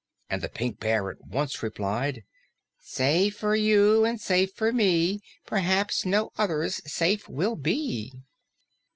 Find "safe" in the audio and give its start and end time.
2.79-3.37, 4.19-4.51, 6.91-7.29